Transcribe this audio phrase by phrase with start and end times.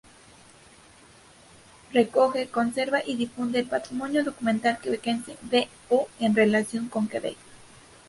[1.93, 7.37] Recoge, conserva y difunde el patrimonio documental quebequense de o en relación con Quebec.